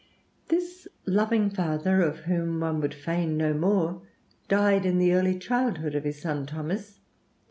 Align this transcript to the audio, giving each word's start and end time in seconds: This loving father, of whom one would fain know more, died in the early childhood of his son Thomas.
This 0.47 0.87
loving 1.05 1.51
father, 1.51 2.01
of 2.01 2.21
whom 2.21 2.59
one 2.61 2.81
would 2.81 2.91
fain 2.95 3.37
know 3.37 3.53
more, 3.53 4.01
died 4.47 4.83
in 4.83 4.97
the 4.97 5.13
early 5.13 5.37
childhood 5.37 5.93
of 5.93 6.05
his 6.05 6.19
son 6.19 6.47
Thomas. 6.47 7.01